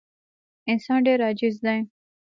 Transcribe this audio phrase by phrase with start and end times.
[0.71, 1.79] انسان ډېر عاجز دی.